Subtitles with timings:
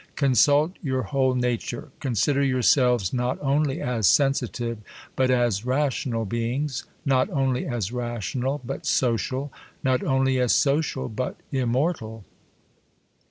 [0.15, 1.91] Consult your whole nature.
[1.99, 4.79] Consider yourselves not only as sensitive,
[5.15, 9.53] but as rational beings; not only as rational, but social;
[9.83, 12.23] not only as social, but imn\ortal.